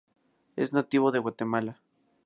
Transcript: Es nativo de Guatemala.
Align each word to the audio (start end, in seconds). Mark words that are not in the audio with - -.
Es 0.55 0.73
nativo 0.73 1.11
de 1.11 1.19
Guatemala. 1.19 1.79